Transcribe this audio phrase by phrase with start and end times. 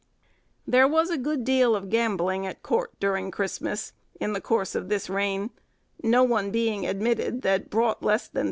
[0.65, 4.89] There was a good deal of gambling at court during Christmas, in the course of
[4.89, 5.51] this reign,
[6.01, 8.39] no one being admitted that brought less than £300.